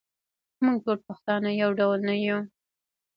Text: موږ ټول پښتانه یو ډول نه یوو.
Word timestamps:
موږ 0.63 0.77
ټول 0.85 0.97
پښتانه 1.07 1.49
یو 1.61 1.69
ډول 1.79 1.99
نه 2.09 2.15
یوو. 2.25 2.39